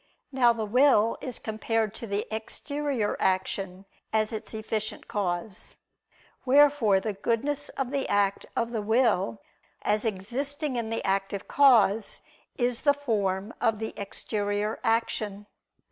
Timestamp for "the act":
7.91-8.47